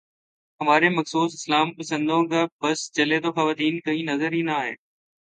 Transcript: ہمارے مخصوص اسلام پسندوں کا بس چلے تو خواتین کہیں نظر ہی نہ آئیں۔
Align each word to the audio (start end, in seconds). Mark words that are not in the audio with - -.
ہمارے 0.61 0.89
مخصوص 0.89 1.33
اسلام 1.33 1.71
پسندوں 1.73 2.21
کا 2.27 2.45
بس 2.61 2.91
چلے 2.91 3.19
تو 3.19 3.31
خواتین 3.31 3.79
کہیں 3.79 4.03
نظر 4.03 4.31
ہی 4.31 4.41
نہ 4.41 4.51
آئیں۔ 4.53 4.75